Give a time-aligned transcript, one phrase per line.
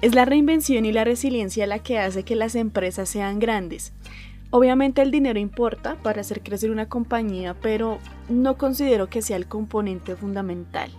[0.00, 3.92] Es la reinvención y la resiliencia la que hace que las empresas sean grandes.
[4.50, 7.98] Obviamente el dinero importa para hacer crecer una compañía, pero
[8.28, 10.90] no considero que sea el componente fundamental.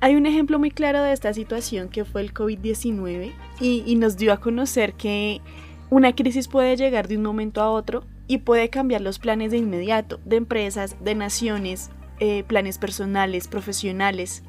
[0.00, 4.32] Hay un ejemplo muy claro de esta situación que fue el COVID-19 y, nos dio
[4.32, 5.42] a conocer que
[5.90, 9.58] una crisis puede llegar de un momento a otro y puede cambiar los planes de
[9.58, 11.90] inmediato, de empresas, de naciones,
[12.20, 14.42] eh, planes personales, profesionales.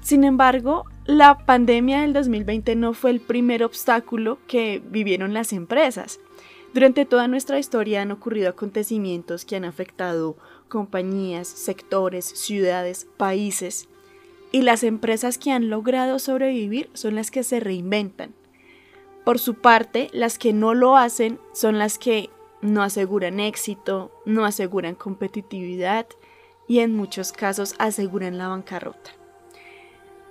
[0.00, 6.18] Sin embargo, la pandemia del 2020 no fue el primer obstáculo que vivieron las empresas.
[6.72, 10.36] Durante toda nuestra historia han ocurrido acontecimientos que han afectado
[10.68, 13.86] compañías, sectores, ciudades, países
[14.50, 18.34] y las empresas que han logrado sobrevivir son las que se reinventan.
[19.24, 22.30] Por su parte, las que no lo hacen son las que
[22.62, 26.06] no aseguran éxito, no aseguran competitividad
[26.66, 29.23] y en muchos casos aseguran la bancarrota.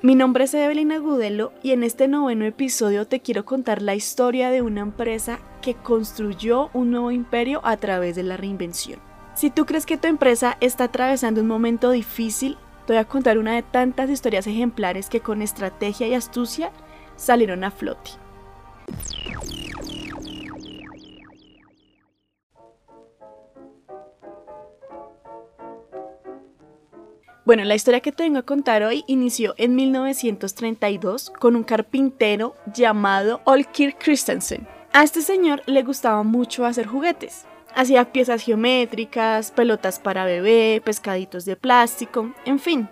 [0.03, 4.51] Mi nombre es Evelyn Agudelo y en este noveno episodio te quiero contar la historia
[4.51, 8.99] de una empresa que construyó un nuevo imperio a través de la reinvención.
[9.33, 13.37] Si tú crees que tu empresa está atravesando un momento difícil, te voy a contar
[13.37, 16.73] una de tantas historias ejemplares que con estrategia y astucia
[17.15, 18.11] salieron a flote.
[27.45, 32.55] Bueno, la historia que te vengo a contar hoy inició en 1932 con un carpintero
[32.73, 34.65] llamado Olkir Christensen.
[34.93, 37.45] A este señor le gustaba mucho hacer juguetes.
[37.75, 42.87] Hacía piezas geométricas, pelotas para bebé, pescaditos de plástico, en fin.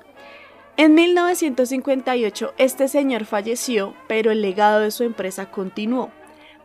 [0.76, 6.12] En 1958 este señor falleció, pero el legado de su empresa continuó.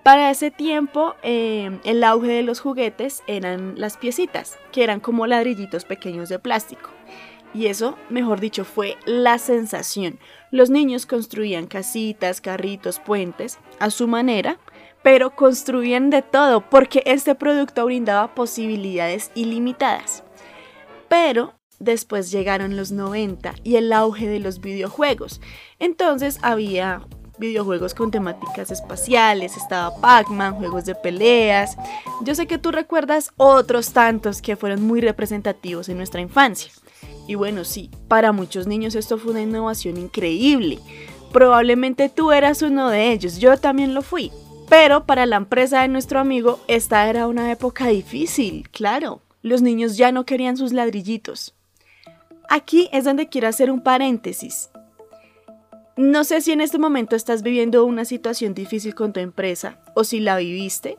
[0.02, 5.26] Para ese tiempo, eh, el auge de los juguetes eran las piecitas, que eran como
[5.28, 6.90] ladrillitos pequeños de plástico.
[7.54, 10.18] Y eso, mejor dicho, fue la sensación.
[10.50, 14.58] Los niños construían casitas, carritos, puentes, a su manera,
[15.02, 20.24] pero construían de todo porque este producto brindaba posibilidades ilimitadas.
[21.08, 25.40] Pero después llegaron los 90 y el auge de los videojuegos.
[25.78, 27.06] Entonces había
[27.38, 31.76] videojuegos con temáticas espaciales, estaba Pac-Man, juegos de peleas.
[32.22, 36.72] Yo sé que tú recuerdas otros tantos que fueron muy representativos en nuestra infancia.
[37.26, 40.78] Y bueno, sí, para muchos niños esto fue una innovación increíble.
[41.32, 44.30] Probablemente tú eras uno de ellos, yo también lo fui.
[44.68, 49.20] Pero para la empresa de nuestro amigo, esta era una época difícil, claro.
[49.42, 51.54] Los niños ya no querían sus ladrillitos.
[52.48, 54.70] Aquí es donde quiero hacer un paréntesis.
[55.96, 60.04] No sé si en este momento estás viviendo una situación difícil con tu empresa o
[60.04, 60.96] si la viviste,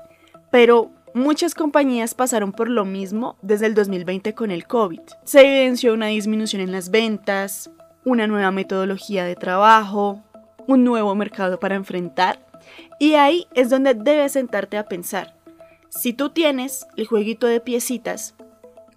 [0.49, 5.01] pero muchas compañías pasaron por lo mismo desde el 2020 con el COVID.
[5.23, 7.69] Se evidenció una disminución en las ventas,
[8.05, 10.23] una nueva metodología de trabajo,
[10.67, 12.45] un nuevo mercado para enfrentar
[12.99, 15.35] y ahí es donde debes sentarte a pensar.
[15.89, 18.35] Si tú tienes el jueguito de piecitas,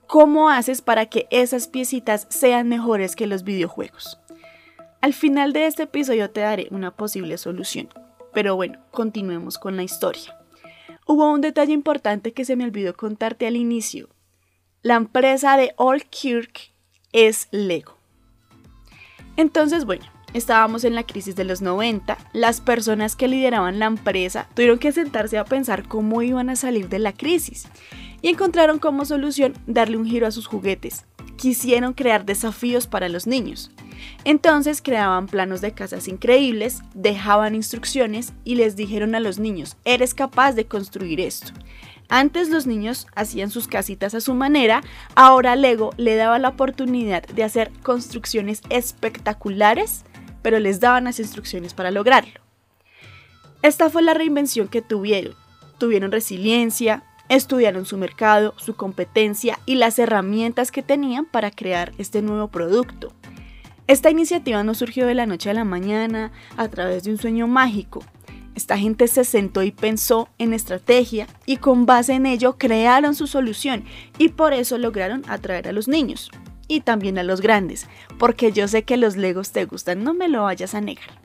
[0.06, 4.20] ¿cómo haces para que esas piecitas sean mejores que los videojuegos?
[5.00, 7.88] Al final de este episodio te daré una posible solución.
[8.32, 10.40] Pero bueno, continuemos con la historia.
[11.12, 14.09] Hubo un detalle importante que se me olvidó contarte al inicio.
[14.81, 16.71] La empresa de Old Kirk
[17.12, 17.97] es Lego.
[19.37, 24.47] Entonces, bueno, Estábamos en la crisis de los 90, las personas que lideraban la empresa
[24.54, 27.66] tuvieron que sentarse a pensar cómo iban a salir de la crisis
[28.22, 31.04] y encontraron como solución darle un giro a sus juguetes.
[31.41, 33.71] Quisieron crear desafíos para los niños.
[34.25, 40.15] Entonces creaban planos de casas increíbles, dejaban instrucciones y les dijeron a los niños, eres
[40.15, 41.53] capaz de construir esto.
[42.09, 44.83] Antes los niños hacían sus casitas a su manera,
[45.15, 50.05] ahora Lego le daba la oportunidad de hacer construcciones espectaculares
[50.43, 52.41] pero les daban las instrucciones para lograrlo.
[53.62, 55.34] Esta fue la reinvención que tuvieron.
[55.79, 62.21] Tuvieron resiliencia, estudiaron su mercado, su competencia y las herramientas que tenían para crear este
[62.21, 63.15] nuevo producto.
[63.87, 67.47] Esta iniciativa no surgió de la noche a la mañana a través de un sueño
[67.47, 68.05] mágico.
[68.55, 73.27] Esta gente se sentó y pensó en estrategia y con base en ello crearon su
[73.27, 73.85] solución
[74.19, 76.31] y por eso lograron atraer a los niños
[76.69, 77.88] y también a los grandes,
[78.19, 81.21] porque yo sé que los Legos te gustan, no me lo vayas a negar.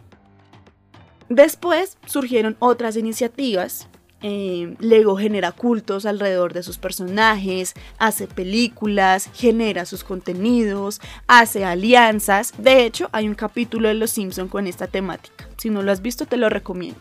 [1.30, 3.88] Después surgieron otras iniciativas.
[4.28, 12.52] Eh, Lego genera cultos alrededor de sus personajes, hace películas, genera sus contenidos, hace alianzas.
[12.58, 15.48] De hecho, hay un capítulo de Los Simpson con esta temática.
[15.58, 17.00] Si no lo has visto, te lo recomiendo.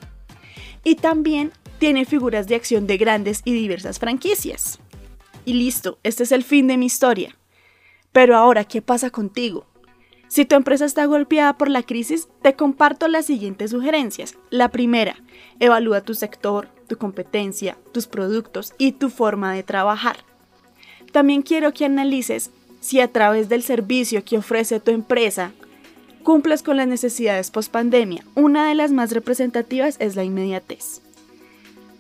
[0.85, 4.79] Y también tiene figuras de acción de grandes y diversas franquicias.
[5.47, 7.39] Y listo, este es el fin de mi historia.
[8.13, 9.65] Pero ahora, ¿qué pasa contigo?
[10.29, 14.37] Si tu empresa está golpeada por la crisis, te comparto las siguientes sugerencias.
[14.51, 15.17] La primera,
[15.59, 20.17] evalúa tu sector, tu competencia, tus productos y tu forma de trabajar.
[21.13, 22.51] También quiero que analices
[22.81, 25.53] si a través del servicio que ofrece tu empresa
[26.23, 28.25] cumples con las necesidades post pandemia.
[28.35, 31.03] Una de las más representativas es la inmediatez.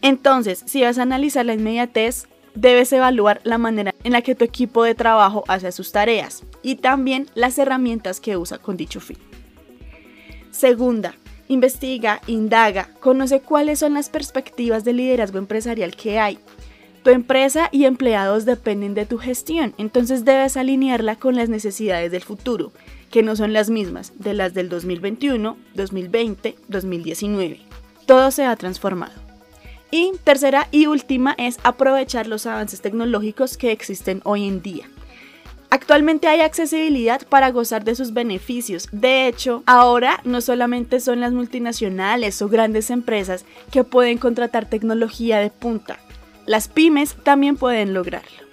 [0.02, 4.44] Entonces, si vas a analizar la inmediatez, debes evaluar la manera en la que tu
[4.44, 9.18] equipo de trabajo hace sus tareas y también las herramientas que usa con dicho fin.
[10.50, 11.14] Segunda,
[11.48, 16.38] investiga, indaga, conoce cuáles son las perspectivas de liderazgo empresarial que hay.
[17.02, 22.22] Tu empresa y empleados dependen de tu gestión, entonces debes alinearla con las necesidades del
[22.22, 22.72] futuro,
[23.10, 27.60] que no son las mismas de las del 2021, 2020, 2019.
[28.06, 29.12] Todo se ha transformado.
[29.90, 34.88] Y tercera y última es aprovechar los avances tecnológicos que existen hoy en día.
[35.70, 38.88] Actualmente hay accesibilidad para gozar de sus beneficios.
[38.92, 45.38] De hecho, ahora no solamente son las multinacionales o grandes empresas que pueden contratar tecnología
[45.38, 45.98] de punta,
[46.46, 48.44] las pymes también pueden lograrlo.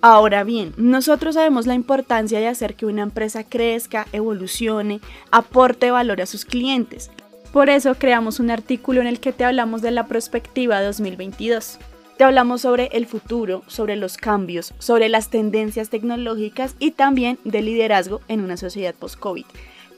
[0.00, 5.00] Ahora bien, nosotros sabemos la importancia de hacer que una empresa crezca, evolucione,
[5.30, 7.10] aporte valor a sus clientes.
[7.52, 11.78] Por eso creamos un artículo en el que te hablamos de la perspectiva 2022.
[12.16, 17.66] Te hablamos sobre el futuro, sobre los cambios, sobre las tendencias tecnológicas y también del
[17.66, 19.44] liderazgo en una sociedad post-COVID.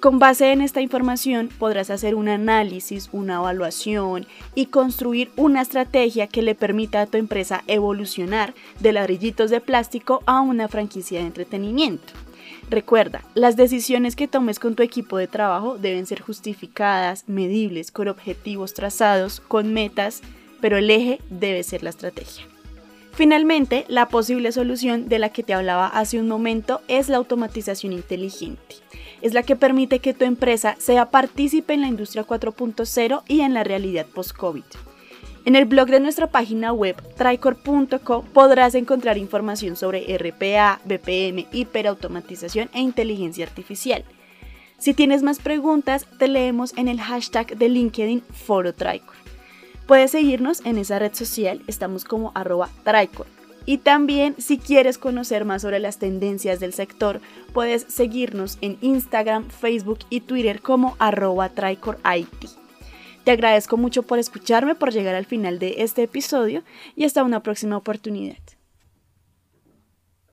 [0.00, 4.26] Con base en esta información podrás hacer un análisis, una evaluación
[4.56, 10.24] y construir una estrategia que le permita a tu empresa evolucionar de ladrillitos de plástico
[10.26, 12.14] a una franquicia de entretenimiento.
[12.68, 18.08] Recuerda, las decisiones que tomes con tu equipo de trabajo deben ser justificadas, medibles, con
[18.08, 20.22] objetivos trazados, con metas,
[20.60, 22.44] pero el eje debe ser la estrategia.
[23.12, 27.92] Finalmente, la posible solución de la que te hablaba hace un momento es la automatización
[27.92, 28.76] inteligente.
[29.22, 33.54] Es la que permite que tu empresa sea partícipe en la industria 4.0 y en
[33.54, 34.62] la realidad post-COVID.
[35.44, 42.68] En el blog de nuestra página web tricor.co podrás encontrar información sobre RPA, BPM, hiperautomatización
[42.72, 44.04] e inteligencia artificial.
[44.78, 49.27] Si tienes más preguntas, te leemos en el hashtag de LinkedIn Foro Tricor.
[49.88, 53.26] Puedes seguirnos en esa red social, estamos como arroba Tricor.
[53.64, 57.22] Y también si quieres conocer más sobre las tendencias del sector,
[57.54, 62.28] puedes seguirnos en Instagram, Facebook y Twitter como arroba TricorIT.
[63.24, 66.64] Te agradezco mucho por escucharme, por llegar al final de este episodio
[66.94, 68.36] y hasta una próxima oportunidad.